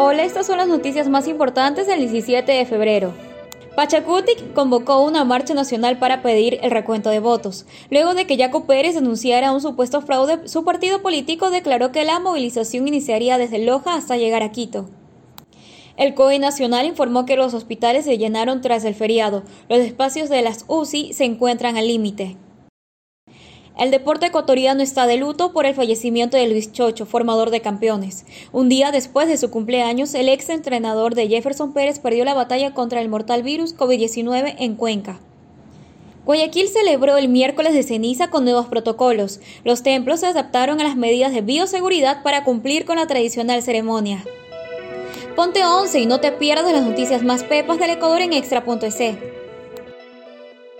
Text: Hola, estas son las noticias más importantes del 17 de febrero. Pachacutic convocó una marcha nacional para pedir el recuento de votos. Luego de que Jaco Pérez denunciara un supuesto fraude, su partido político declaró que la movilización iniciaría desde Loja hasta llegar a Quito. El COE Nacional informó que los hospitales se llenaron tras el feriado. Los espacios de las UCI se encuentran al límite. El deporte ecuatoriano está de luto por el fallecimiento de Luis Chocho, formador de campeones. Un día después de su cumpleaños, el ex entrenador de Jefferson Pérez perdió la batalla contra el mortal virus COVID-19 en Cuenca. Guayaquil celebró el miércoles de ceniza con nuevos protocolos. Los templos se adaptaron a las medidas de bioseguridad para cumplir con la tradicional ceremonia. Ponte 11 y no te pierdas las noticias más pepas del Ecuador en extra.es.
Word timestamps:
Hola, 0.00 0.22
estas 0.22 0.46
son 0.46 0.58
las 0.58 0.68
noticias 0.68 1.08
más 1.08 1.26
importantes 1.26 1.88
del 1.88 1.98
17 1.98 2.52
de 2.52 2.64
febrero. 2.66 3.12
Pachacutic 3.74 4.52
convocó 4.52 5.02
una 5.02 5.24
marcha 5.24 5.54
nacional 5.54 5.98
para 5.98 6.22
pedir 6.22 6.60
el 6.62 6.70
recuento 6.70 7.10
de 7.10 7.18
votos. 7.18 7.66
Luego 7.90 8.14
de 8.14 8.24
que 8.24 8.36
Jaco 8.36 8.64
Pérez 8.64 8.94
denunciara 8.94 9.50
un 9.50 9.60
supuesto 9.60 10.00
fraude, 10.00 10.46
su 10.46 10.64
partido 10.64 11.02
político 11.02 11.50
declaró 11.50 11.90
que 11.90 12.04
la 12.04 12.20
movilización 12.20 12.86
iniciaría 12.86 13.38
desde 13.38 13.58
Loja 13.58 13.96
hasta 13.96 14.16
llegar 14.16 14.44
a 14.44 14.52
Quito. 14.52 14.88
El 15.96 16.14
COE 16.14 16.38
Nacional 16.38 16.86
informó 16.86 17.26
que 17.26 17.34
los 17.34 17.52
hospitales 17.52 18.04
se 18.04 18.18
llenaron 18.18 18.60
tras 18.60 18.84
el 18.84 18.94
feriado. 18.94 19.42
Los 19.68 19.80
espacios 19.80 20.28
de 20.28 20.42
las 20.42 20.64
UCI 20.68 21.12
se 21.12 21.24
encuentran 21.24 21.76
al 21.76 21.88
límite. 21.88 22.36
El 23.78 23.92
deporte 23.92 24.26
ecuatoriano 24.26 24.82
está 24.82 25.06
de 25.06 25.16
luto 25.16 25.52
por 25.52 25.64
el 25.64 25.72
fallecimiento 25.72 26.36
de 26.36 26.48
Luis 26.48 26.72
Chocho, 26.72 27.06
formador 27.06 27.50
de 27.50 27.60
campeones. 27.60 28.26
Un 28.50 28.68
día 28.68 28.90
después 28.90 29.28
de 29.28 29.36
su 29.36 29.52
cumpleaños, 29.52 30.14
el 30.14 30.28
ex 30.28 30.48
entrenador 30.48 31.14
de 31.14 31.28
Jefferson 31.28 31.72
Pérez 31.72 32.00
perdió 32.00 32.24
la 32.24 32.34
batalla 32.34 32.74
contra 32.74 33.00
el 33.00 33.08
mortal 33.08 33.44
virus 33.44 33.76
COVID-19 33.76 34.56
en 34.58 34.74
Cuenca. 34.74 35.20
Guayaquil 36.26 36.66
celebró 36.66 37.16
el 37.18 37.28
miércoles 37.28 37.72
de 37.72 37.84
ceniza 37.84 38.30
con 38.30 38.42
nuevos 38.42 38.66
protocolos. 38.66 39.38
Los 39.62 39.84
templos 39.84 40.20
se 40.20 40.26
adaptaron 40.26 40.80
a 40.80 40.84
las 40.84 40.96
medidas 40.96 41.32
de 41.32 41.42
bioseguridad 41.42 42.24
para 42.24 42.42
cumplir 42.42 42.84
con 42.84 42.96
la 42.96 43.06
tradicional 43.06 43.62
ceremonia. 43.62 44.24
Ponte 45.36 45.64
11 45.64 46.00
y 46.00 46.06
no 46.06 46.18
te 46.18 46.32
pierdas 46.32 46.72
las 46.72 46.84
noticias 46.84 47.22
más 47.22 47.44
pepas 47.44 47.78
del 47.78 47.90
Ecuador 47.90 48.22
en 48.22 48.32
extra.es. 48.32 49.37